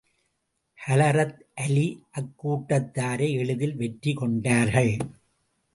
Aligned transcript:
Hazrat 0.79 1.37
Ali 1.55 1.85
அக்கூட்டத்தாரை 2.19 3.29
எளிதில் 3.37 3.75
வெற்றி 3.75 4.13
கொண்டார்கள். 4.13 4.93